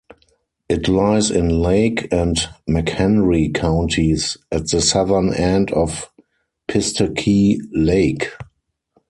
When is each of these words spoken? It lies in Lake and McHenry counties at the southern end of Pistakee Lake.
It 0.67 0.87
lies 0.87 1.29
in 1.29 1.61
Lake 1.61 2.07
and 2.11 2.35
McHenry 2.67 3.53
counties 3.53 4.35
at 4.51 4.67
the 4.69 4.81
southern 4.81 5.31
end 5.31 5.71
of 5.73 6.09
Pistakee 6.67 7.59
Lake. 7.71 8.31